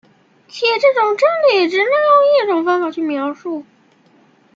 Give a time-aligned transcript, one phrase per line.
[0.47, 3.63] 且这种真理仅能由一种方法去描述。